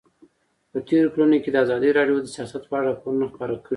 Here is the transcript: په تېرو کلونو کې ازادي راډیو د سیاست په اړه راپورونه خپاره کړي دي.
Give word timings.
په 0.71 0.77
تېرو 0.87 1.11
کلونو 1.13 1.37
کې 1.43 1.49
ازادي 1.63 1.89
راډیو 1.97 2.17
د 2.21 2.27
سیاست 2.35 2.61
په 2.69 2.73
اړه 2.77 2.87
راپورونه 2.89 3.25
خپاره 3.33 3.55
کړي 3.55 3.63
دي. 3.63 3.69